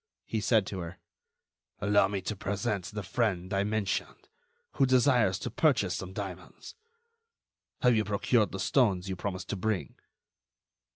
[0.25, 0.97] He said to her:
[1.79, 4.29] "Allow me to present the friend I mentioned,
[4.71, 6.73] who desires to purchase some diamonds.
[7.83, 9.97] Have you procured the stones you promised to bring?"